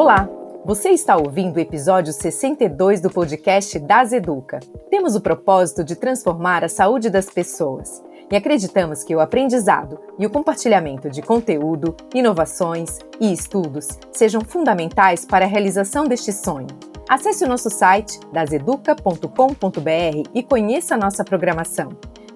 [0.00, 0.26] Olá!
[0.64, 4.58] Você está ouvindo o episódio 62 do podcast Das Educa.
[4.88, 8.02] Temos o propósito de transformar a saúde das pessoas
[8.32, 15.26] e acreditamos que o aprendizado e o compartilhamento de conteúdo, inovações e estudos sejam fundamentais
[15.26, 16.68] para a realização deste sonho.
[17.06, 21.90] Acesse o nosso site daseduca.com.br e conheça a nossa programação.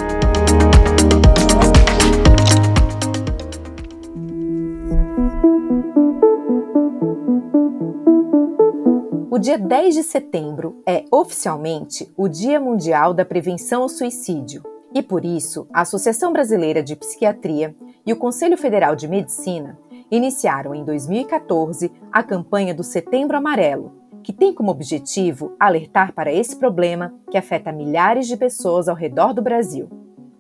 [9.36, 14.64] O dia 10 de setembro é oficialmente o Dia Mundial da Prevenção ao Suicídio.
[14.94, 19.78] E por isso, a Associação Brasileira de Psiquiatria e o Conselho Federal de Medicina
[20.10, 23.92] iniciaram em 2014 a campanha do Setembro Amarelo,
[24.24, 29.34] que tem como objetivo alertar para esse problema que afeta milhares de pessoas ao redor
[29.34, 29.90] do Brasil.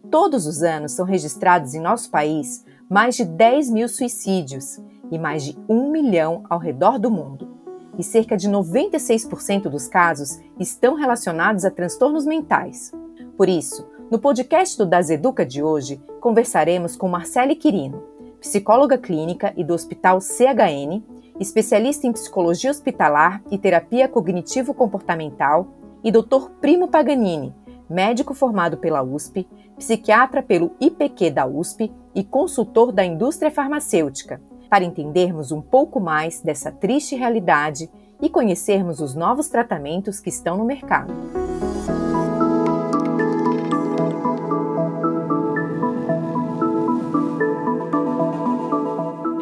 [0.09, 4.80] Todos os anos são registrados em nosso país mais de 10 mil suicídios
[5.11, 7.55] e mais de 1 milhão ao redor do mundo.
[7.98, 12.92] E cerca de 96% dos casos estão relacionados a transtornos mentais.
[13.38, 18.04] Por isso, no podcast do Das Educa de hoje, conversaremos com Marcele Quirino,
[18.40, 21.02] psicóloga clínica e do Hospital CHN,
[21.40, 25.68] especialista em psicologia hospitalar e terapia cognitivo-comportamental,
[26.04, 26.52] e Dr.
[26.62, 27.54] Primo Paganini,
[27.90, 34.40] médico formado pela USP, psiquiatra pelo IPQ da USP e consultor da indústria farmacêutica,
[34.76, 37.90] para entendermos um pouco mais dessa triste realidade
[38.22, 41.14] e conhecermos os novos tratamentos que estão no mercado.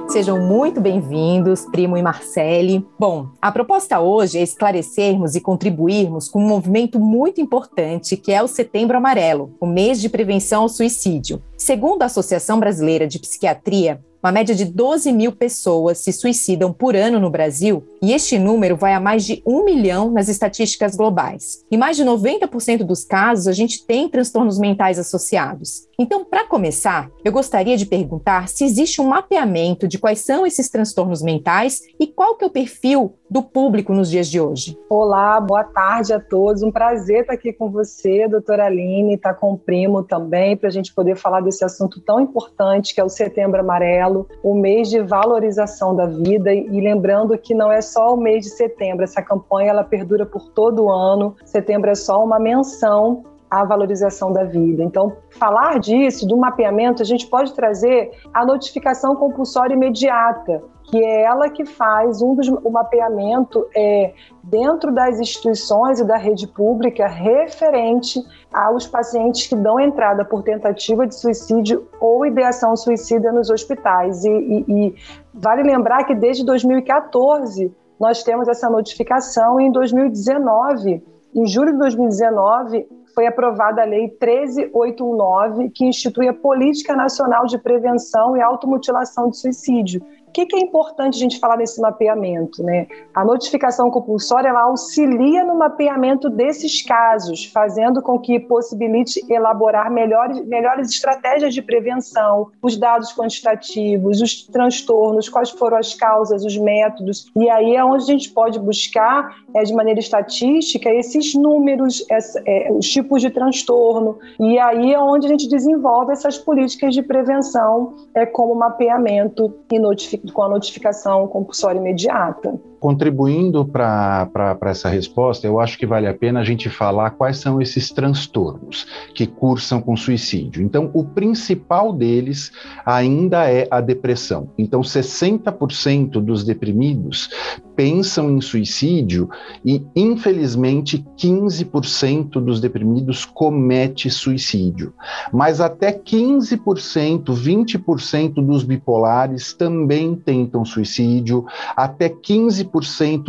[0.08, 2.88] Sejam muito bem-vindos, Primo e Marcele.
[3.00, 8.44] Bom, a proposta hoje é esclarecermos e contribuirmos com um movimento muito importante que é
[8.44, 11.42] o Setembro Amarelo, o mês de prevenção ao suicídio.
[11.58, 16.96] Segundo a Associação Brasileira de Psiquiatria, uma média de 12 mil pessoas se suicidam por
[16.96, 21.66] ano no Brasil e este número vai a mais de um milhão nas estatísticas globais.
[21.70, 25.90] Em mais de 90% dos casos, a gente tem transtornos mentais associados.
[26.04, 30.68] Então, para começar, eu gostaria de perguntar se existe um mapeamento de quais são esses
[30.70, 34.78] transtornos mentais e qual que é o perfil do público nos dias de hoje.
[34.90, 36.62] Olá, boa tarde a todos.
[36.62, 40.72] Um prazer estar aqui com você, doutora Aline, estar com o primo também, para a
[40.72, 45.00] gente poder falar desse assunto tão importante que é o Setembro Amarelo, o mês de
[45.00, 46.54] valorização da vida.
[46.54, 50.50] E lembrando que não é só o mês de setembro, essa campanha ela perdura por
[50.50, 51.38] todo o ano.
[51.46, 54.84] Setembro é só uma menção à valorização da vida.
[54.84, 61.24] Então, falar disso, do mapeamento, a gente pode trazer a notificação compulsória imediata, que é
[61.24, 64.14] ela que faz um dos, o mapeamento é,
[64.44, 68.20] dentro das instituições e da rede pública referente
[68.52, 74.26] aos pacientes que dão entrada por tentativa de suicídio ou ideação suicida nos hospitais.
[74.26, 74.96] E, e, e
[75.32, 81.04] vale lembrar que desde 2014 nós temos essa notificação e em 2019,
[81.36, 87.58] em julho de 2019, foi aprovada a Lei 13819, que institui a Política Nacional de
[87.58, 90.02] Prevenção e Automutilação de Suicídio,
[90.34, 92.64] que, que é importante a gente falar nesse mapeamento?
[92.64, 92.88] Né?
[93.14, 100.44] A notificação compulsória ela auxilia no mapeamento desses casos, fazendo com que possibilite elaborar melhores,
[100.46, 107.28] melhores estratégias de prevenção, os dados quantitativos, os transtornos, quais foram as causas, os métodos.
[107.36, 112.42] E aí é onde a gente pode buscar, é, de maneira estatística, esses números, essa,
[112.48, 114.18] é, os tipos de transtorno.
[114.40, 119.78] E aí é onde a gente desenvolve essas políticas de prevenção, é, como mapeamento e
[119.78, 122.60] notificação com a notificação compulsória imediata.
[122.84, 127.62] Contribuindo para essa resposta, eu acho que vale a pena a gente falar quais são
[127.62, 128.86] esses transtornos
[129.16, 130.62] que cursam com suicídio.
[130.62, 132.52] Então, o principal deles
[132.86, 134.50] ainda é a depressão.
[134.58, 137.30] Então, 60% dos deprimidos
[137.74, 139.30] pensam em suicídio
[139.64, 144.94] e, infelizmente, 15% dos deprimidos comete suicídio.
[145.32, 151.46] Mas até 15%, 20% dos bipolares também tentam suicídio,
[151.78, 152.73] até 15%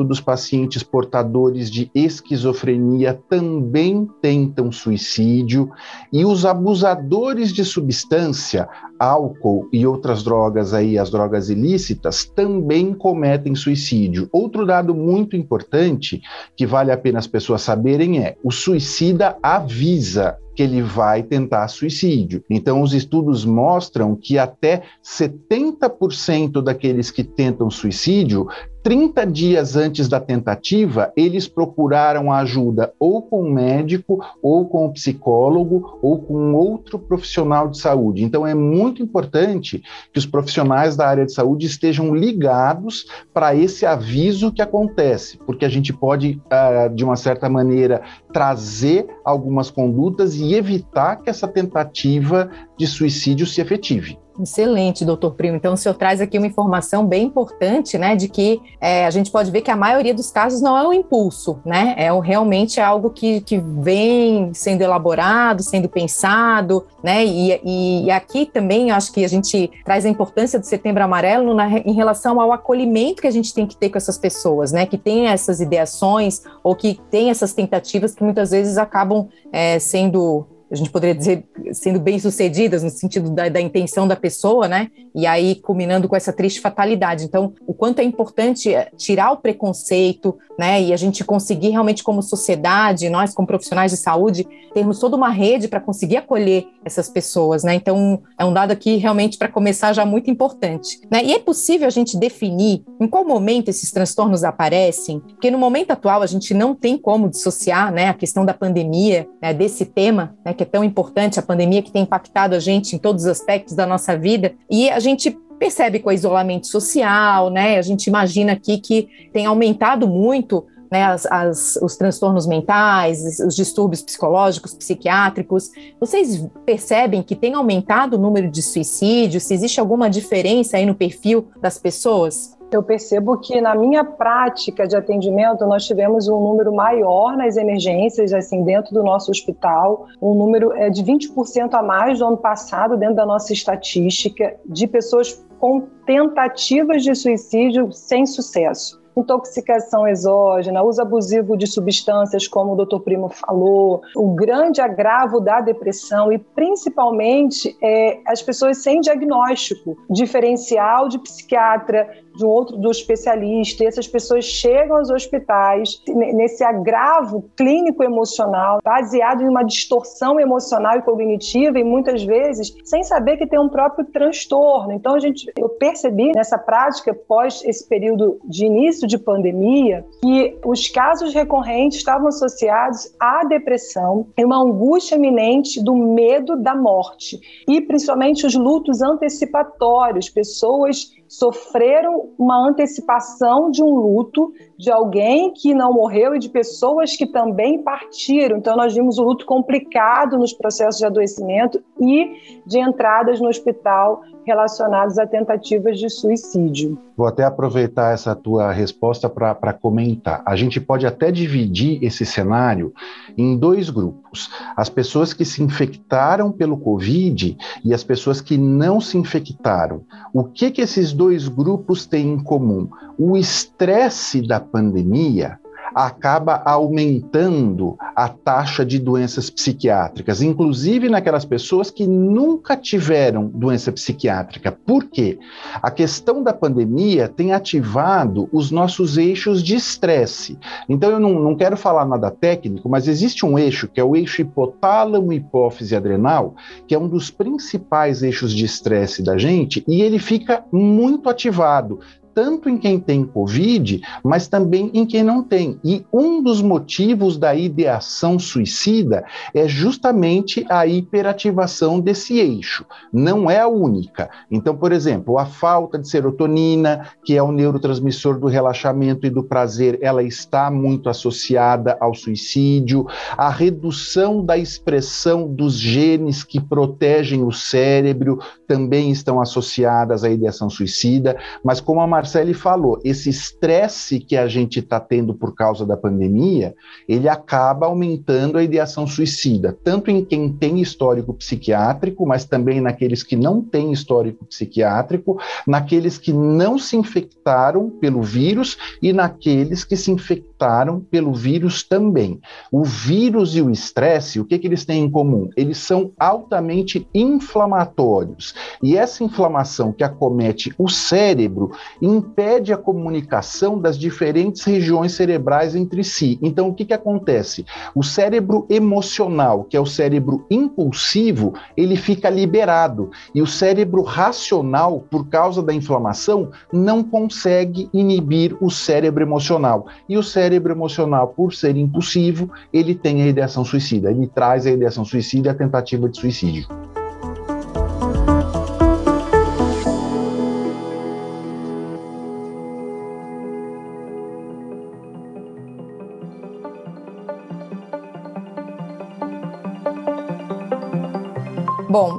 [0.04, 5.70] dos pacientes portadores de esquizofrenia também tentam suicídio
[6.12, 8.68] e os abusadores de substância,
[8.98, 14.28] álcool e outras drogas aí, as drogas ilícitas, também cometem suicídio.
[14.32, 16.22] Outro dado muito importante
[16.56, 21.66] que vale a pena as pessoas saberem é: o suicida avisa que ele vai tentar
[21.68, 22.44] suicídio.
[22.48, 28.46] Então, os estudos mostram que até 70% daqueles que tentam suicídio
[28.84, 34.92] 30 dias antes da tentativa, eles procuraram ajuda ou com um médico, ou com um
[34.92, 38.22] psicólogo, ou com outro profissional de saúde.
[38.22, 43.86] Então, é muito importante que os profissionais da área de saúde estejam ligados para esse
[43.86, 48.02] aviso que acontece, porque a gente pode, ah, de uma certa maneira,
[48.34, 54.18] trazer algumas condutas e evitar que essa tentativa de suicídio se efetive.
[54.40, 55.56] Excelente, doutor Primo.
[55.56, 59.30] Então, o senhor traz aqui uma informação bem importante, né, de que é, a gente
[59.30, 63.10] pode ver que a maioria dos casos não é um impulso, né, é realmente algo
[63.10, 69.24] que, que vem sendo elaborado, sendo pensado, né, e, e, e aqui também acho que
[69.24, 73.32] a gente traz a importância do Setembro Amarelo na, em relação ao acolhimento que a
[73.32, 77.30] gente tem que ter com essas pessoas, né, que tem essas ideações ou que tem
[77.30, 82.90] essas tentativas que muitas vezes acabam é, sendo a gente poderia dizer, sendo bem-sucedidas no
[82.90, 84.90] sentido da, da, intenção da pessoa, né?
[85.14, 87.24] E aí culminando com essa triste fatalidade.
[87.24, 90.82] Então, o quanto é importante eh, tirar o preconceito, né?
[90.82, 95.30] E a gente conseguir realmente, como sociedade, nós como profissionais de saúde, termos toda uma
[95.30, 97.74] rede para conseguir acolher essas pessoas, né?
[97.74, 101.22] Então, é um dado aqui realmente para começar já muito importante, né?
[101.24, 105.92] E é possível a gente definir em qual momento esses transtornos aparecem, porque no momento
[105.92, 108.08] atual a gente não tem como dissociar, né?
[108.08, 110.52] A questão da pandemia, né, desse tema, né?
[110.52, 113.74] Que é tão importante, a pandemia que tem impactado a gente em todos os aspectos
[113.74, 117.78] da nossa vida, e a gente percebe com o isolamento social, né?
[117.78, 123.56] A gente imagina aqui que tem aumentado muito né, as, as, os transtornos mentais, os
[123.56, 125.70] distúrbios psicológicos, psiquiátricos.
[125.98, 129.42] Vocês percebem que tem aumentado o número de suicídios?
[129.42, 132.56] Se existe alguma diferença aí no perfil das pessoas?
[132.74, 138.32] Eu percebo que na minha prática de atendimento nós tivemos um número maior nas emergências,
[138.32, 142.96] assim, dentro do nosso hospital, um número é, de 20% a mais do ano passado
[142.96, 149.02] dentro da nossa estatística de pessoas com tentativas de suicídio sem sucesso.
[149.16, 155.60] Intoxicação exógena, uso abusivo de substâncias, como o doutor Primo falou, o grande agravo da
[155.60, 162.08] depressão e, principalmente, é, as pessoas sem diagnóstico diferencial de psiquiatra,
[162.42, 169.42] um outro do especialista, e essas pessoas chegam aos hospitais nesse agravo clínico emocional, baseado
[169.42, 174.06] em uma distorção emocional e cognitiva, e muitas vezes sem saber que tem um próprio
[174.06, 174.92] transtorno.
[174.92, 180.58] Então, a gente, eu percebi nessa prática, pós esse período de início de pandemia, que
[180.64, 187.38] os casos recorrentes estavam associados à depressão e uma angústia iminente do medo da morte,
[187.68, 195.74] e principalmente os lutos antecipatórios, pessoas sofreram uma antecipação de um luto de alguém que
[195.74, 198.56] não morreu e de pessoas que também partiram.
[198.56, 204.22] Então, nós vimos o luto complicado nos processos de adoecimento e de entradas no hospital
[204.46, 206.98] relacionados a tentativas de suicídio.
[207.16, 210.42] Vou até aproveitar essa tua resposta para comentar.
[210.44, 212.92] A gente pode até dividir esse cenário
[213.36, 219.00] em dois grupos: as pessoas que se infectaram pelo Covid e as pessoas que não
[219.00, 220.02] se infectaram.
[220.32, 222.88] O que, que esses dois grupos têm em comum?
[223.18, 225.58] O estresse da pandemia
[225.94, 234.72] acaba aumentando a taxa de doenças psiquiátricas, inclusive naquelas pessoas que nunca tiveram doença psiquiátrica.
[234.72, 235.38] Por quê?
[235.80, 240.58] A questão da pandemia tem ativado os nossos eixos de estresse.
[240.88, 244.16] Então, eu não, não quero falar nada técnico, mas existe um eixo, que é o
[244.16, 246.56] eixo hipotálamo, hipófise adrenal,
[246.88, 252.00] que é um dos principais eixos de estresse da gente, e ele fica muito ativado
[252.34, 255.78] tanto em quem tem Covid, mas também em quem não tem.
[255.84, 259.24] E um dos motivos da ideação suicida
[259.54, 262.84] é justamente a hiperativação desse eixo.
[263.12, 264.28] Não é a única.
[264.50, 269.44] Então, por exemplo, a falta de serotonina, que é o neurotransmissor do relaxamento e do
[269.44, 273.06] prazer, ela está muito associada ao suicídio.
[273.36, 280.68] A redução da expressão dos genes que protegem o cérebro também estão associadas à ideação
[280.70, 281.36] suicida.
[281.64, 285.96] Mas como a Marcele falou, esse estresse que a gente está tendo por causa da
[285.96, 286.74] pandemia,
[287.08, 293.22] ele acaba aumentando a ideação suicida, tanto em quem tem histórico psiquiátrico, mas também naqueles
[293.22, 299.96] que não têm histórico psiquiátrico, naqueles que não se infectaram pelo vírus e naqueles que
[299.96, 302.40] se infectaram passaram pelo vírus também.
[302.72, 305.50] O vírus e o estresse, o que, que eles têm em comum?
[305.56, 308.54] Eles são altamente inflamatórios.
[308.82, 316.02] E essa inflamação que acomete o cérebro impede a comunicação das diferentes regiões cerebrais entre
[316.02, 316.38] si.
[316.40, 317.66] Então, o que, que acontece?
[317.94, 323.10] O cérebro emocional, que é o cérebro impulsivo, ele fica liberado.
[323.34, 329.86] E o cérebro racional, por causa da inflamação, não consegue inibir o cérebro emocional.
[330.08, 334.10] E o cérebro emocional, por ser impulsivo, ele tem a ideação suicida.
[334.10, 336.66] Ele traz a ideação suicida e a tentativa de suicídio.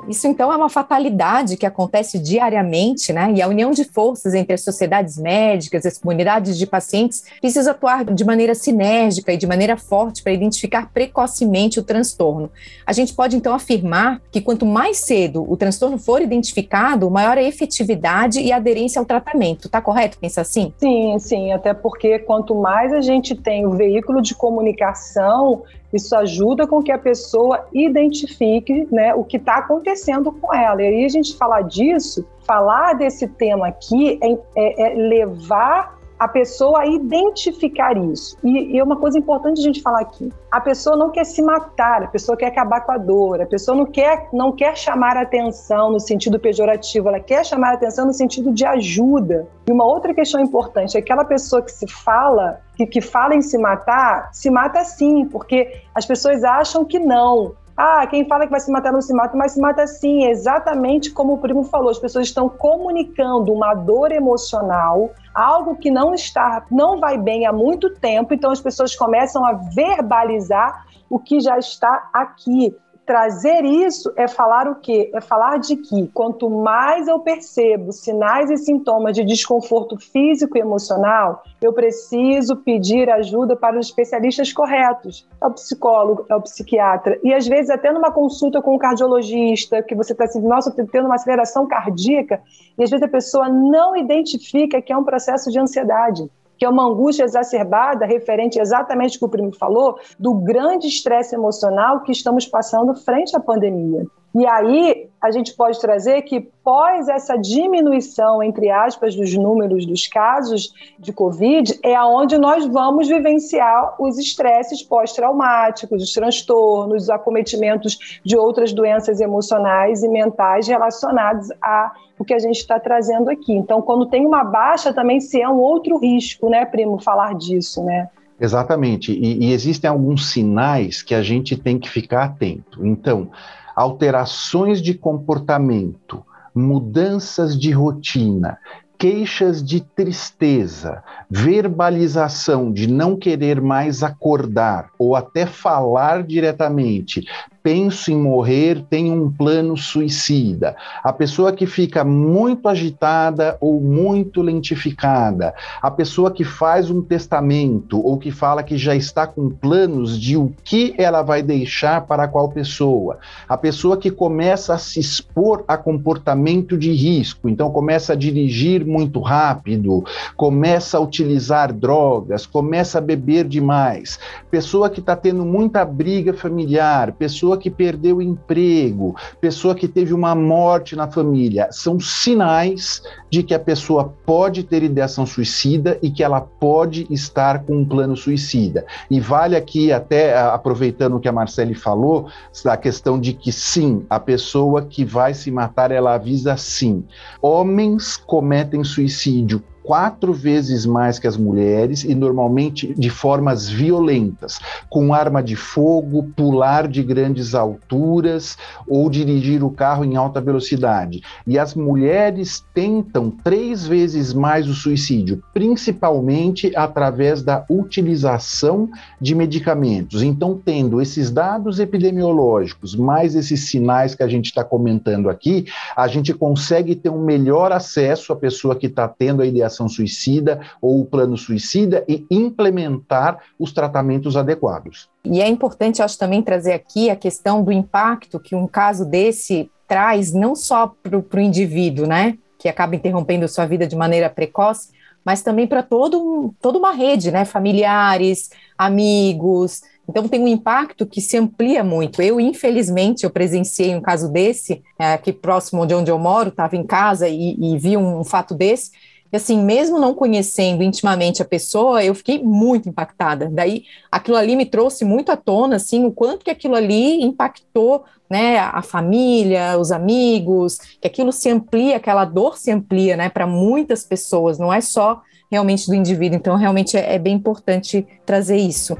[0.08, 3.32] Isso então é uma fatalidade que acontece diariamente, né?
[3.36, 8.06] E a união de forças entre as sociedades médicas, as comunidades de pacientes, precisa atuar
[8.06, 12.50] de maneira sinérgica e de maneira forte para identificar precocemente o transtorno.
[12.86, 17.44] A gente pode então afirmar que quanto mais cedo o transtorno for identificado, maior a
[17.44, 19.70] efetividade e aderência ao tratamento.
[19.70, 20.74] Tá correto pensar assim?
[20.78, 25.64] Sim, sim, até porque quanto mais a gente tem o veículo de comunicação
[25.96, 30.82] isso ajuda com que a pessoa identifique né, o que está acontecendo com ela.
[30.82, 36.28] E aí a gente falar disso, falar desse tema aqui é, é, é levar a
[36.28, 38.38] pessoa identificar isso.
[38.44, 40.32] E, e, é uma coisa importante a gente falar aqui.
[40.52, 43.78] A pessoa não quer se matar, a pessoa quer acabar com a dor, a pessoa
[43.78, 48.54] não quer, não quer chamar atenção no sentido pejorativo, ela quer chamar atenção no sentido
[48.54, 49.48] de ajuda.
[49.68, 53.42] E uma outra questão importante é aquela pessoa que se fala, que, que fala em
[53.42, 57.54] se matar, se mata sim, porque as pessoas acham que não.
[57.78, 61.12] Ah, quem fala que vai se matar não se mata, mas se mata sim, exatamente
[61.12, 61.90] como o primo falou.
[61.90, 67.52] As pessoas estão comunicando uma dor emocional, algo que não está, não vai bem há
[67.52, 74.12] muito tempo, então as pessoas começam a verbalizar o que já está aqui trazer isso
[74.16, 75.12] é falar o quê?
[75.14, 80.62] É falar de que quanto mais eu percebo sinais e sintomas de desconforto físico e
[80.62, 85.28] emocional, eu preciso pedir ajuda para os especialistas corretos.
[85.40, 87.20] É o psicólogo, é o psiquiatra.
[87.24, 91.06] E às vezes até numa consulta com um cardiologista, que você está assim, nossa, tendo
[91.06, 92.42] uma aceleração cardíaca,
[92.78, 96.70] e às vezes a pessoa não identifica que é um processo de ansiedade que é
[96.70, 102.12] uma angústia exacerbada, referente exatamente ao que o primo falou, do grande estresse emocional que
[102.12, 104.06] estamos passando frente à pandemia.
[104.34, 110.08] E aí a gente pode trazer que pós essa diminuição, entre aspas, dos números dos
[110.08, 118.20] casos de Covid, é aonde nós vamos vivenciar os estresses pós-traumáticos, os transtornos, os acometimentos
[118.24, 123.52] de outras doenças emocionais e mentais relacionados a o que a gente está trazendo aqui.
[123.52, 127.84] Então, quando tem uma baixa, também se é um outro risco, né, primo, falar disso,
[127.84, 128.08] né?
[128.40, 129.12] Exatamente.
[129.12, 132.86] E, e existem alguns sinais que a gente tem que ficar atento.
[132.86, 133.30] Então,
[133.76, 138.58] alterações de comportamento, mudanças de rotina,
[138.98, 147.26] queixas de tristeza, verbalização de não querer mais acordar ou até falar diretamente,
[147.66, 150.76] penso em morrer, tenho um plano suicida.
[151.04, 155.52] A pessoa que fica muito agitada ou muito lentificada.
[155.82, 160.38] A pessoa que faz um testamento ou que fala que já está com planos de
[160.38, 163.18] o que ela vai deixar para qual pessoa.
[163.50, 168.86] A pessoa que começa a se expor a comportamento de risco, então começa a dirigir
[168.86, 170.04] muito rápido,
[170.38, 174.20] começa a utilizar drogas, começa a beber demais.
[174.52, 179.88] Pessoa que está tendo muita briga familiar, pessoa pessoa que perdeu o emprego, pessoa que
[179.88, 185.98] teve uma morte na família, são sinais de que a pessoa pode ter ideação suicida
[186.02, 188.86] e que ela pode estar com um plano suicida.
[189.10, 192.28] E vale aqui, até aproveitando o que a Marcele falou,
[192.66, 197.04] a questão de que sim, a pessoa que vai se matar, ela avisa sim.
[197.42, 205.14] Homens cometem suicídio quatro vezes mais que as mulheres e normalmente de formas violentas, com
[205.14, 211.22] arma de fogo, pular de grandes alturas ou dirigir o carro em alta velocidade.
[211.46, 218.90] E as mulheres tentam três vezes mais o suicídio, principalmente através da utilização
[219.22, 220.24] de medicamentos.
[220.24, 225.66] Então, tendo esses dados epidemiológicos, mais esses sinais que a gente está comentando aqui,
[225.96, 229.90] a gente consegue ter um melhor acesso à pessoa que está tendo a ideação ideação
[229.90, 235.10] suicida ou o plano suicida e implementar os tratamentos adequados.
[235.24, 239.70] E é importante, acho, também trazer aqui a questão do impacto que um caso desse
[239.88, 244.90] traz, não só para o indivíduo, né, que acaba interrompendo sua vida de maneira precoce,
[245.24, 247.46] mas também para todo toda uma rede, né?
[247.46, 249.82] Familiares, amigos.
[250.08, 252.22] Então tem um impacto que se amplia muito.
[252.22, 256.76] Eu, infelizmente, eu presenciei um caso desse, é, aqui próximo de onde eu moro, estava
[256.76, 258.92] em casa e, e vi um, um fato desse.
[259.32, 263.50] E assim, mesmo não conhecendo intimamente a pessoa, eu fiquei muito impactada.
[263.52, 268.06] Daí, aquilo ali me trouxe muito à tona, assim, o quanto que aquilo ali impactou,
[268.30, 273.46] né, a família, os amigos, que aquilo se amplia, aquela dor se amplia, né, para
[273.46, 276.38] muitas pessoas, não é só realmente do indivíduo.
[276.38, 278.98] Então, realmente é, é bem importante trazer isso.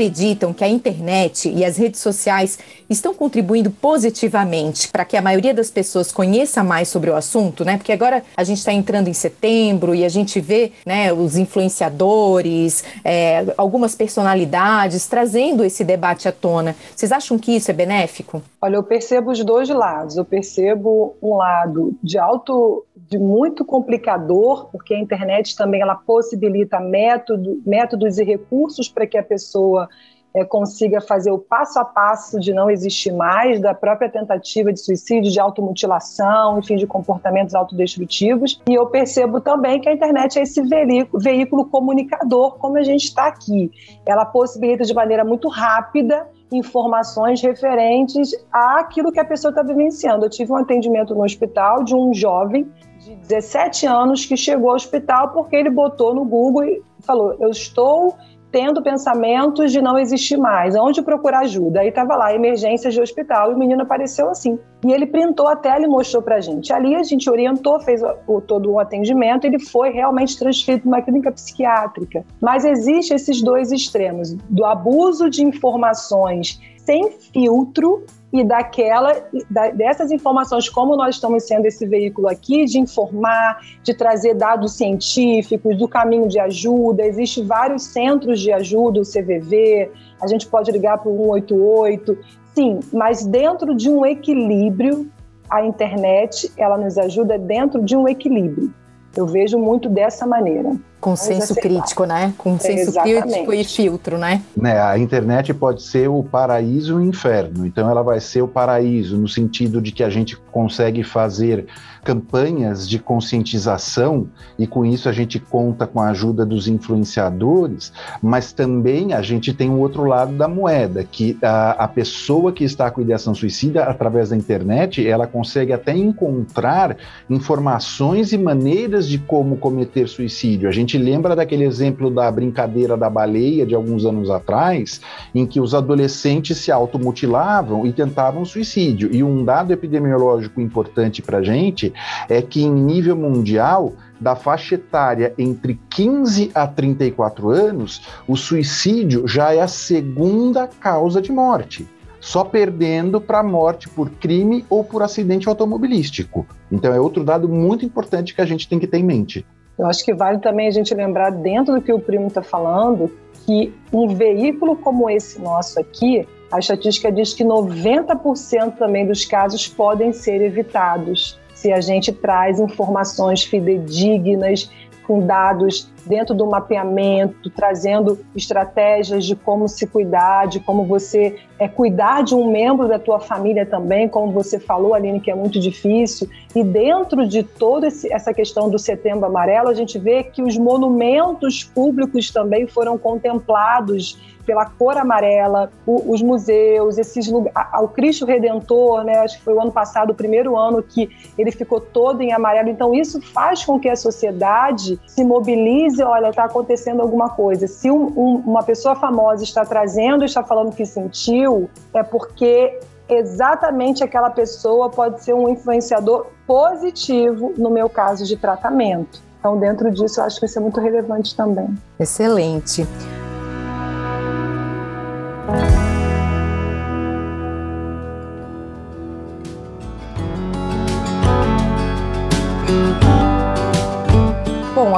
[0.00, 5.52] Acreditam que a internet e as redes sociais estão contribuindo positivamente para que a maioria
[5.52, 7.76] das pessoas conheça mais sobre o assunto, né?
[7.76, 12.82] Porque agora a gente está entrando em setembro e a gente vê né, os influenciadores,
[13.04, 16.74] é, algumas personalidades trazendo esse debate à tona.
[16.96, 18.42] Vocês acham que isso é benéfico?
[18.62, 20.16] Olha, eu percebo os dois lados.
[20.16, 26.78] Eu percebo um lado de alto, de muito complicador, porque a internet também ela possibilita
[26.78, 29.88] método, métodos e recursos para que a pessoa
[30.32, 34.78] é, consiga fazer o passo a passo de não existir mais, da própria tentativa de
[34.78, 38.60] suicídio, de automutilação, enfim, de comportamentos autodestrutivos.
[38.68, 43.06] E eu percebo também que a internet é esse veículo, veículo comunicador, como a gente
[43.06, 43.72] está aqui.
[44.06, 50.26] Ela possibilita de maneira muito rápida informações referentes àquilo que a pessoa está vivenciando.
[50.26, 52.68] Eu tive um atendimento no hospital de um jovem
[53.00, 57.50] de 17 anos que chegou ao hospital porque ele botou no Google e falou: Eu
[57.50, 58.14] estou
[58.52, 60.74] tendo pensamentos de não existir mais.
[60.74, 61.80] Onde procurar ajuda?
[61.80, 64.58] Aí estava lá, emergências de hospital, e o menino apareceu assim.
[64.84, 66.72] E ele printou a tela e mostrou para a gente.
[66.72, 71.02] Ali a gente orientou, fez o, todo o atendimento, ele foi realmente transferido para uma
[71.02, 72.24] clínica psiquiátrica.
[72.40, 79.12] Mas existe esses dois extremos, do abuso de informações sem filtro e daquela
[79.50, 84.74] da, dessas informações, como nós estamos sendo esse veículo aqui, de informar, de trazer dados
[84.74, 87.04] científicos, do caminho de ajuda.
[87.04, 92.18] Existem vários centros de ajuda, o CVV, a gente pode ligar para o 188.
[92.54, 95.10] Sim, mas dentro de um equilíbrio,
[95.48, 98.72] a internet ela nos ajuda dentro de um equilíbrio.
[99.16, 100.76] Eu vejo muito dessa maneira.
[101.00, 102.34] Consenso crítico, né?
[102.36, 104.42] Consenso é, crítico e filtro, né?
[104.54, 104.80] né?
[104.80, 107.66] A internet pode ser o paraíso e o inferno.
[107.66, 111.66] Então ela vai ser o paraíso no sentido de que a gente consegue fazer
[112.04, 118.52] campanhas de conscientização e com isso a gente conta com a ajuda dos influenciadores, mas
[118.52, 122.90] também a gente tem o outro lado da moeda, que a, a pessoa que está
[122.90, 126.96] com ideação suicida através da internet, ela consegue até encontrar
[127.28, 130.68] informações e maneiras de como cometer suicídio.
[130.68, 135.00] A gente lembra daquele exemplo da brincadeira da baleia de alguns anos atrás,
[135.34, 139.10] em que os adolescentes se automutilavam e tentavam suicídio.
[139.12, 141.92] E um dado epidemiológico importante para a gente
[142.28, 149.26] é que em nível mundial, da faixa etária entre 15 a 34 anos, o suicídio
[149.26, 151.88] já é a segunda causa de morte
[152.20, 156.46] só perdendo para morte por crime ou por acidente automobilístico.
[156.70, 159.44] Então é outro dado muito importante que a gente tem que ter em mente.
[159.80, 163.10] Eu acho que vale também a gente lembrar, dentro do que o primo está falando,
[163.46, 169.66] que um veículo como esse nosso aqui, a estatística diz que 90% também dos casos
[169.66, 174.70] podem ser evitados se a gente traz informações fidedignas,
[175.06, 181.68] com dados dentro do mapeamento, trazendo estratégias de como se cuidar, de como você é,
[181.68, 185.60] cuidar de um membro da tua família também, como você falou, Aline, que é muito
[185.60, 186.26] difícil.
[186.56, 191.62] E dentro de toda essa questão do Setembro Amarelo, a gente vê que os monumentos
[191.62, 194.18] públicos também foram contemplados
[194.50, 199.18] pela cor amarela, o, os museus, esses lugares, o Cristo Redentor, né?
[199.18, 202.68] Acho que foi o ano passado, o primeiro ano que ele ficou todo em amarelo.
[202.68, 206.02] Então isso faz com que a sociedade se mobilize.
[206.02, 207.68] Olha, está acontecendo alguma coisa.
[207.68, 211.49] Se um, um, uma pessoa famosa está trazendo, está falando que sentiu,
[211.94, 219.20] é porque exatamente aquela pessoa pode ser um influenciador positivo no meu caso de tratamento.
[219.38, 221.68] Então, dentro disso, eu acho que isso é muito relevante também.
[221.98, 222.86] Excelente.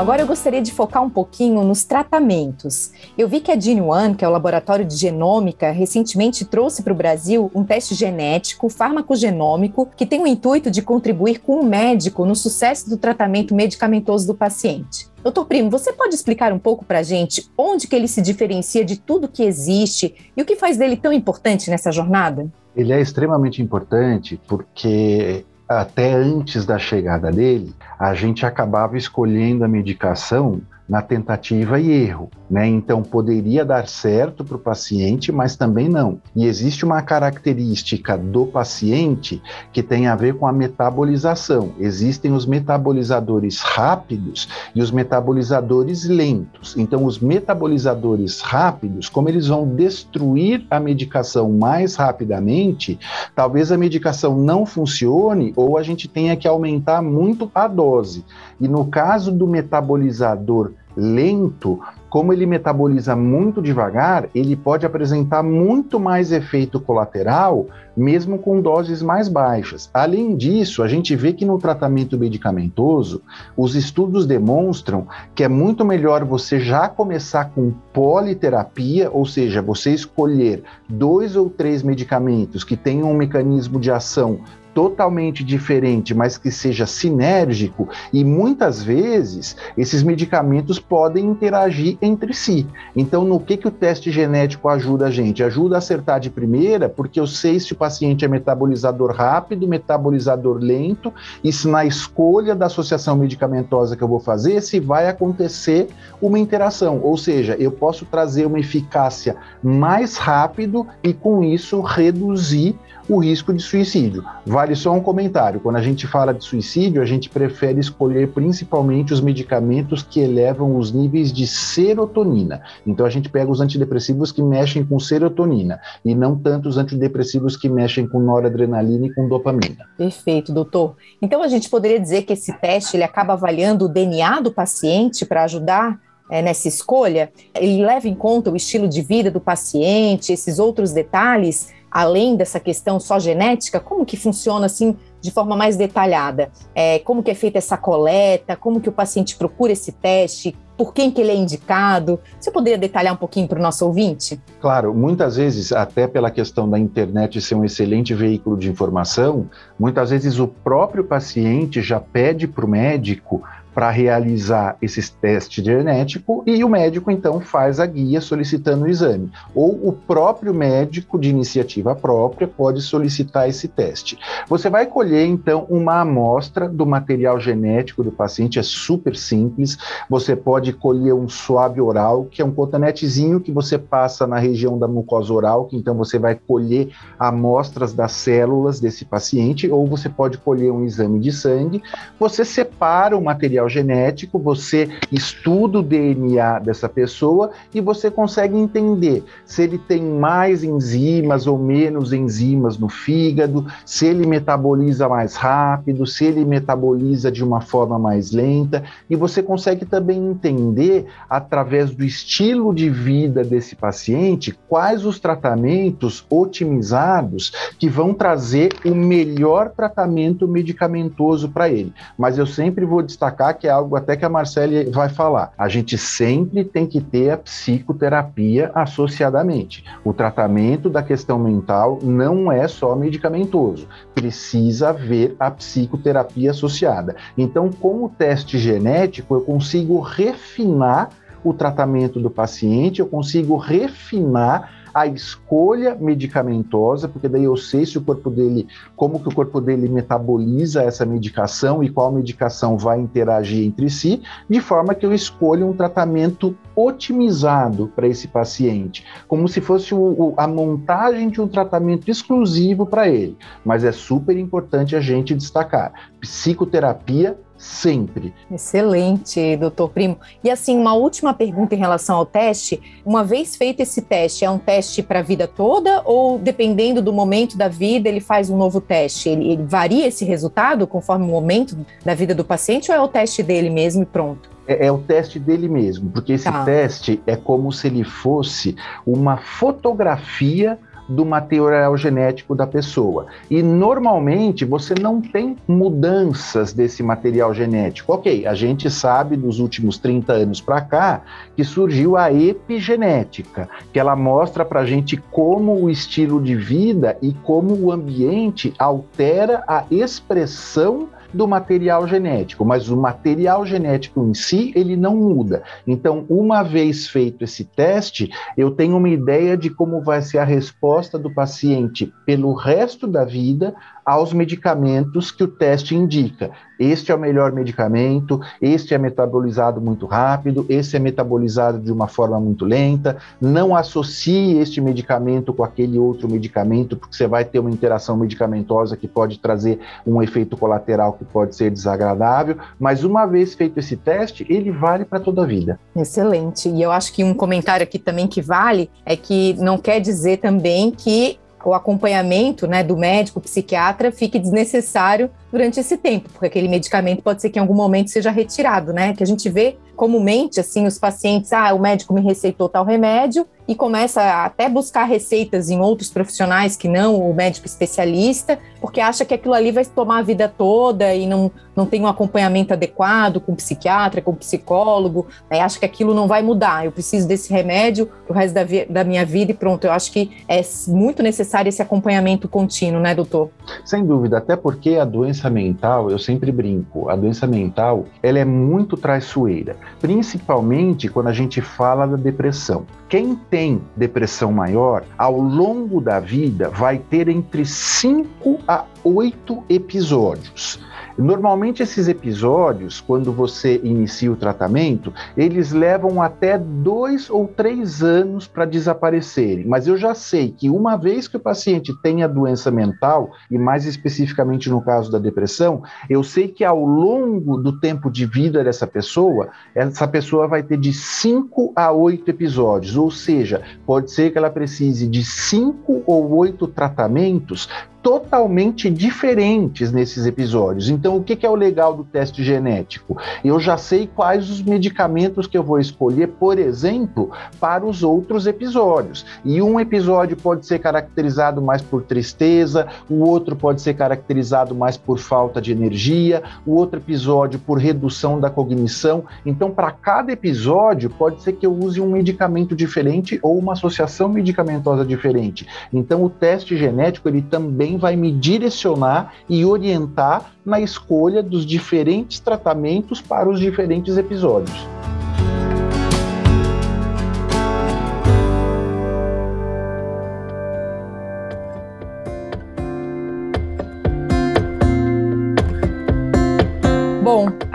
[0.02, 2.90] Agora eu gostaria de focar um pouquinho nos tratamentos.
[3.16, 6.92] Eu vi que a Gene One, que é o laboratório de genômica, recentemente trouxe para
[6.92, 12.26] o Brasil um teste genético farmacogenômico que tem o intuito de contribuir com o médico
[12.26, 15.06] no sucesso do tratamento medicamentoso do paciente.
[15.22, 18.84] Doutor Primo, você pode explicar um pouco para a gente onde que ele se diferencia
[18.84, 22.50] de tudo que existe e o que faz dele tão importante nessa jornada?
[22.74, 25.44] Ele é extremamente importante porque
[25.80, 32.30] até antes da chegada dele, a gente acabava escolhendo a medicação na tentativa e erro,
[32.52, 32.66] né?
[32.66, 36.20] Então poderia dar certo para o paciente, mas também não.
[36.36, 41.72] E existe uma característica do paciente que tem a ver com a metabolização.
[41.80, 46.76] Existem os metabolizadores rápidos e os metabolizadores lentos.
[46.76, 52.98] Então os metabolizadores rápidos, como eles vão destruir a medicação mais rapidamente,
[53.34, 58.26] talvez a medicação não funcione ou a gente tenha que aumentar muito a dose.
[58.60, 61.80] E no caso do metabolizador lento,
[62.12, 69.00] como ele metaboliza muito devagar, ele pode apresentar muito mais efeito colateral, mesmo com doses
[69.00, 69.88] mais baixas.
[69.94, 73.22] Além disso, a gente vê que no tratamento medicamentoso,
[73.56, 79.94] os estudos demonstram que é muito melhor você já começar com politerapia, ou seja, você
[79.94, 84.40] escolher dois ou três medicamentos que tenham um mecanismo de ação
[84.74, 92.66] totalmente diferente, mas que seja sinérgico, e muitas vezes esses medicamentos podem interagir entre si.
[92.96, 95.42] Então, no que, que o teste genético ajuda a gente?
[95.42, 100.58] Ajuda a acertar de primeira, porque eu sei se o paciente é metabolizador rápido, metabolizador
[100.58, 105.88] lento, e se na escolha da associação medicamentosa que eu vou fazer, se vai acontecer
[106.20, 107.00] uma interação.
[107.02, 112.78] Ou seja, eu posso trazer uma eficácia mais rápido e com isso reduzir
[113.14, 114.24] o risco de suicídio.
[114.46, 119.12] Vale só um comentário: quando a gente fala de suicídio, a gente prefere escolher principalmente
[119.12, 122.62] os medicamentos que elevam os níveis de serotonina.
[122.86, 127.56] Então a gente pega os antidepressivos que mexem com serotonina e não tanto os antidepressivos
[127.56, 129.86] que mexem com noradrenalina e com dopamina.
[129.96, 130.96] Perfeito, doutor.
[131.20, 135.24] Então a gente poderia dizer que esse teste ele acaba avaliando o DNA do paciente
[135.24, 140.32] para ajudar é, nessa escolha, ele leva em conta o estilo de vida do paciente,
[140.32, 145.76] esses outros detalhes além dessa questão só genética, como que funciona assim de forma mais
[145.76, 146.50] detalhada?
[146.74, 148.56] É, como que é feita essa coleta?
[148.56, 150.56] Como que o paciente procura esse teste?
[150.76, 152.18] Por quem que ele é indicado?
[152.40, 154.40] Você poderia detalhar um pouquinho para o nosso ouvinte?
[154.60, 160.10] Claro, muitas vezes, até pela questão da internet ser um excelente veículo de informação, muitas
[160.10, 163.42] vezes o próprio paciente já pede para o médico
[163.74, 169.30] para realizar esses testes genéticos e o médico então faz a guia solicitando o exame.
[169.54, 174.18] Ou o próprio médico de iniciativa própria pode solicitar esse teste.
[174.48, 179.78] Você vai colher então uma amostra do material genético do paciente, é super simples.
[180.08, 184.78] Você pode colher um suave oral, que é um cotonetezinho que você passa na região
[184.78, 190.08] da mucosa oral, que então você vai colher amostras das células desse paciente, ou você
[190.08, 191.82] pode colher um exame de sangue.
[192.18, 198.56] Você separa o material material genético, você estuda o DNA dessa pessoa e você consegue
[198.56, 205.36] entender se ele tem mais enzimas ou menos enzimas no fígado, se ele metaboliza mais
[205.36, 211.90] rápido, se ele metaboliza de uma forma mais lenta, e você consegue também entender através
[211.90, 219.70] do estilo de vida desse paciente quais os tratamentos otimizados que vão trazer o melhor
[219.70, 221.92] tratamento medicamentoso para ele.
[222.16, 225.52] Mas eu sempre vou destacar que é algo até que a Marcele vai falar.
[225.56, 229.84] A gente sempre tem que ter a psicoterapia associadamente.
[230.04, 237.16] O tratamento da questão mental não é só medicamentoso, precisa haver a psicoterapia associada.
[237.36, 241.10] Então, com o teste genético, eu consigo refinar
[241.44, 247.98] o tratamento do paciente, eu consigo refinar a escolha medicamentosa, porque daí eu sei se
[247.98, 253.00] o corpo dele, como que o corpo dele metaboliza essa medicação e qual medicação vai
[253.00, 259.48] interagir entre si, de forma que eu escolha um tratamento otimizado para esse paciente, como
[259.48, 263.36] se fosse o, o, a montagem de um tratamento exclusivo para ele.
[263.64, 268.34] Mas é super importante a gente destacar: psicoterapia sempre.
[268.50, 270.18] Excelente, doutor Primo.
[270.42, 272.82] E assim, uma última pergunta em relação ao teste.
[273.06, 277.12] Uma vez feito esse teste, é um teste para a vida toda ou dependendo do
[277.12, 279.28] momento da vida ele faz um novo teste?
[279.28, 283.06] Ele, ele varia esse resultado conforme o momento da vida do paciente ou é o
[283.06, 284.50] teste dele mesmo e pronto?
[284.66, 286.64] É, é, o teste dele mesmo, porque esse tá.
[286.64, 293.26] teste é como se ele fosse uma fotografia do material genético da pessoa.
[293.50, 298.12] E normalmente você não tem mudanças desse material genético.
[298.12, 301.22] Ok, a gente sabe dos últimos 30 anos para cá
[301.56, 307.16] que surgiu a epigenética, que ela mostra para a gente como o estilo de vida
[307.20, 314.34] e como o ambiente altera a expressão do material genético, mas o material genético em
[314.34, 315.62] si, ele não muda.
[315.86, 320.44] Então, uma vez feito esse teste, eu tenho uma ideia de como vai ser a
[320.44, 326.50] resposta do paciente pelo resto da vida aos medicamentos que o teste indica.
[326.78, 332.08] Este é o melhor medicamento, este é metabolizado muito rápido, esse é metabolizado de uma
[332.08, 333.18] forma muito lenta.
[333.40, 338.96] Não associe este medicamento com aquele outro medicamento, porque você vai ter uma interação medicamentosa
[338.96, 342.56] que pode trazer um efeito colateral que pode ser desagradável.
[342.80, 345.78] Mas uma vez feito esse teste, ele vale para toda a vida.
[345.94, 346.68] Excelente.
[346.68, 350.38] E eu acho que um comentário aqui também que vale é que não quer dizer
[350.38, 356.66] também que o acompanhamento né, do médico, psiquiatra, fique desnecessário durante esse tempo, porque aquele
[356.66, 359.12] medicamento pode ser que em algum momento seja retirado, né?
[359.12, 363.46] Que a gente vê comumente, assim, os pacientes, ah, o médico me receitou tal remédio
[363.68, 369.00] e começa a até buscar receitas em outros profissionais que não o médico especialista, porque
[369.00, 372.72] acha que aquilo ali vai tomar a vida toda e não, não tem um acompanhamento
[372.72, 375.60] adequado com psiquiatra, com psicólogo, né?
[375.60, 379.24] acha que aquilo não vai mudar, eu preciso desse remédio pro resto da, da minha
[379.24, 379.84] vida e pronto.
[379.84, 383.50] Eu acho que é muito necessário esse acompanhamento contínuo, né, doutor?
[383.84, 388.44] Sem dúvida, até porque a doença mental, eu sempre brinco, a doença mental, ela é
[388.44, 392.84] muito traiçoeira principalmente quando a gente fala da depressão.
[393.08, 400.80] Quem tem depressão maior, ao longo da vida, vai ter entre 5 a 8 episódios.
[401.18, 408.46] Normalmente esses episódios, quando você inicia o tratamento, eles levam até dois ou três anos
[408.46, 409.66] para desaparecerem.
[409.66, 413.58] Mas eu já sei que uma vez que o paciente tem a doença mental, e
[413.58, 418.64] mais especificamente no caso da depressão, eu sei que ao longo do tempo de vida
[418.64, 422.96] dessa pessoa, essa pessoa vai ter de cinco a oito episódios.
[422.96, 427.68] Ou seja, pode ser que ela precise de cinco ou oito tratamentos
[428.02, 430.88] totalmente diferentes nesses episódios.
[430.88, 433.16] Então, o que é o legal do teste genético?
[433.44, 438.46] Eu já sei quais os medicamentos que eu vou escolher, por exemplo, para os outros
[438.46, 439.24] episódios.
[439.44, 444.96] E um episódio pode ser caracterizado mais por tristeza, o outro pode ser caracterizado mais
[444.96, 449.24] por falta de energia, o outro episódio por redução da cognição.
[449.46, 454.28] Então, para cada episódio, pode ser que eu use um medicamento diferente ou uma associação
[454.28, 455.66] medicamentosa diferente.
[455.92, 462.40] Então, o teste genético ele também vai me direcionar e orientar na escolha dos diferentes
[462.40, 465.01] tratamentos para os diferentes episódios.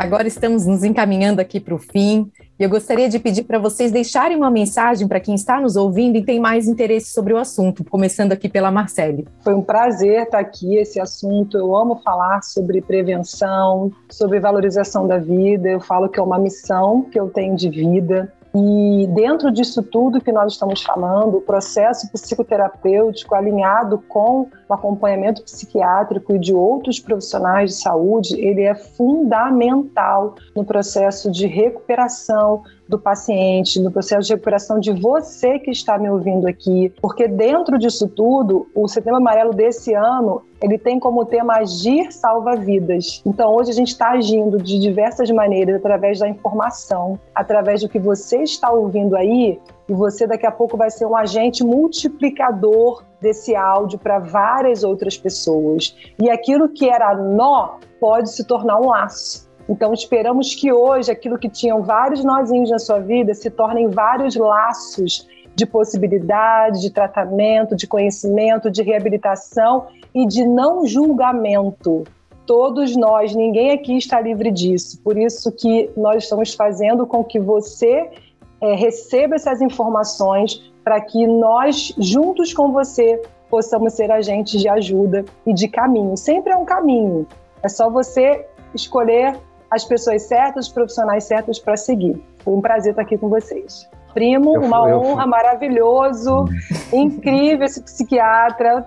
[0.07, 2.31] Agora estamos nos encaminhando aqui para o fim.
[2.57, 6.17] E eu gostaria de pedir para vocês deixarem uma mensagem para quem está nos ouvindo
[6.17, 9.27] e tem mais interesse sobre o assunto, começando aqui pela Marcele.
[9.41, 11.57] Foi um prazer estar aqui, esse assunto.
[11.57, 15.69] Eu amo falar sobre prevenção, sobre valorização da vida.
[15.69, 18.31] Eu falo que é uma missão que eu tenho de vida.
[18.59, 25.43] E dentro disso tudo que nós estamos falando, o processo psicoterapêutico alinhado com o acompanhamento
[25.43, 32.97] psiquiátrico e de outros profissionais de saúde, ele é fundamental no processo de recuperação do
[32.97, 38.07] paciente, no processo de recuperação de você que está me ouvindo aqui, porque dentro disso
[38.07, 43.21] tudo, o Setembro Amarelo desse ano, ele tem como tema agir salva vidas.
[43.25, 47.99] Então hoje a gente está agindo de diversas maneiras, através da informação, através do que
[47.99, 53.55] você está ouvindo aí, e você daqui a pouco vai ser um agente multiplicador desse
[53.55, 55.95] áudio para várias outras pessoas.
[56.21, 59.46] E aquilo que era nó pode se tornar um laço.
[59.69, 64.35] Então, esperamos que hoje aquilo que tinham vários nozinhos na sua vida se tornem vários
[64.35, 72.03] laços de possibilidade, de tratamento, de conhecimento, de reabilitação e de não julgamento.
[72.45, 75.01] Todos nós, ninguém aqui está livre disso.
[75.03, 78.09] Por isso que nós estamos fazendo com que você
[78.61, 85.25] é, receba essas informações para que nós, juntos com você, possamos ser agentes de ajuda
[85.45, 86.15] e de caminho.
[86.15, 87.27] Sempre é um caminho.
[87.63, 89.37] É só você escolher
[89.69, 92.21] as pessoas certas, os profissionais certos para seguir.
[92.39, 93.87] Foi um prazer estar aqui com vocês.
[94.13, 96.45] Primo, eu, uma honra, maravilhoso,
[96.91, 98.85] incrível esse psiquiatra,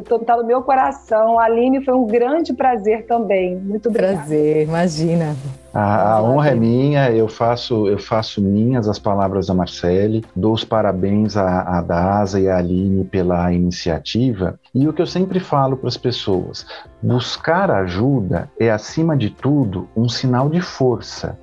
[0.00, 1.38] está no meu coração.
[1.38, 3.56] A Aline foi um grande prazer também.
[3.56, 4.16] Muito obrigada.
[4.16, 5.36] Prazer, imagina.
[5.74, 10.52] A, a honra é minha, eu faço, eu faço minhas as palavras da Marcele, dou
[10.52, 14.58] os parabéns à, à DASA e à Aline pela iniciativa.
[14.74, 16.66] E o que eu sempre falo para as pessoas:
[17.02, 21.38] buscar ajuda é, acima de tudo, um sinal de força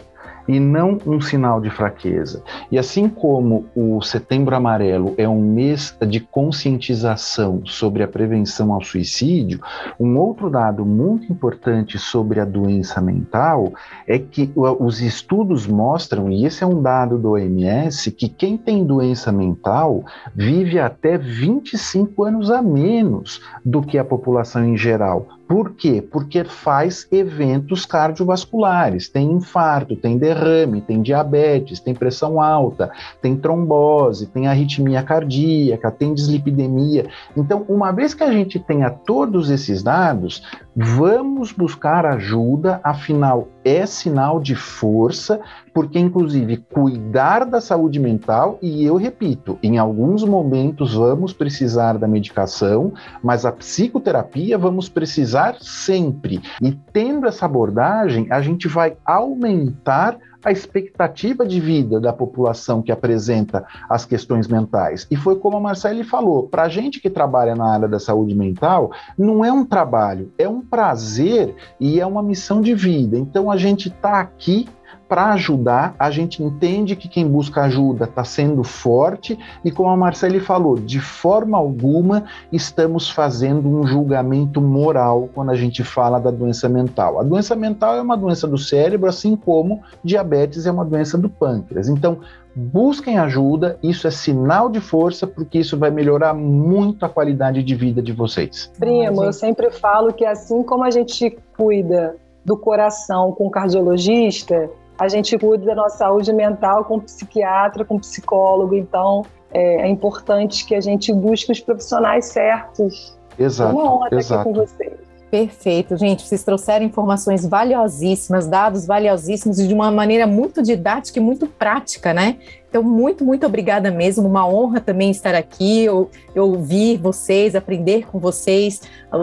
[0.49, 2.43] e não um sinal de fraqueza.
[2.71, 8.83] E assim como o Setembro Amarelo é um mês de conscientização sobre a prevenção ao
[8.83, 9.62] suicídio,
[9.99, 13.71] um outro dado muito importante sobre a doença mental
[14.07, 18.83] é que os estudos mostram, e esse é um dado do OMS, que quem tem
[18.83, 25.38] doença mental vive até 25 anos a menos do que a população em geral.
[25.49, 25.99] Por quê?
[25.99, 34.27] Porque faz eventos cardiovasculares, tem infarto, tem derrame, tem diabetes, tem pressão alta, tem trombose,
[34.27, 37.09] tem arritmia cardíaca, tem dislipidemia.
[37.35, 40.43] Então, uma vez que a gente tenha todos esses dados,
[40.81, 45.41] vamos buscar ajuda, afinal é sinal de força,
[45.73, 52.07] porque inclusive cuidar da saúde mental, e eu repito, em alguns momentos vamos precisar da
[52.07, 56.41] medicação, mas a psicoterapia vamos precisar sempre.
[56.61, 62.91] E tendo essa abordagem, a gente vai aumentar a expectativa de vida da população que
[62.91, 65.06] apresenta as questões mentais.
[65.12, 68.36] E foi como a Marcele falou: para a gente que trabalha na área da saúde
[68.36, 73.17] mental, não é um trabalho, é um prazer e é uma missão de vida.
[73.17, 74.67] Então a gente está aqui
[75.09, 79.97] para ajudar, a gente entende que quem busca ajuda está sendo forte e, como a
[79.97, 86.29] Marcele falou, de forma alguma estamos fazendo um julgamento moral quando a gente fala da
[86.29, 87.19] doença mental.
[87.19, 91.27] A doença mental é uma doença do cérebro, assim como diabetes é uma doença do
[91.27, 91.89] pâncreas.
[91.89, 92.19] Então,
[92.55, 97.73] busquem ajuda, isso é sinal de força, porque isso vai melhorar muito a qualidade de
[97.73, 98.71] vida de vocês.
[98.77, 104.69] Primo, eu sempre falo que assim como a gente cuida do coração com o cardiologista,
[104.99, 110.65] a gente cuida da nossa saúde mental com psiquiatra, com psicólogo, então é, é importante
[110.65, 113.17] que a gente busque os profissionais certos.
[113.38, 113.71] Exato.
[113.71, 114.19] É uma honra exato.
[114.19, 115.09] estar aqui com vocês.
[115.31, 116.23] Perfeito, gente.
[116.23, 122.13] Vocês trouxeram informações valiosíssimas, dados valiosíssimos e de uma maneira muito didática e muito prática,
[122.13, 122.38] né?
[122.67, 124.27] Então, muito, muito obrigada mesmo.
[124.27, 128.81] Uma honra também estar aqui, eu, eu ouvir vocês, aprender com vocês.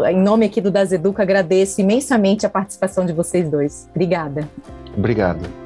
[0.08, 3.88] Em nome aqui do Das Educa, agradeço imensamente a participação de vocês dois.
[3.90, 4.48] Obrigada.
[4.96, 5.65] Obrigado.